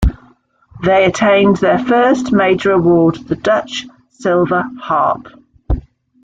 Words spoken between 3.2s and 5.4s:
the Dutch "Silver Harp".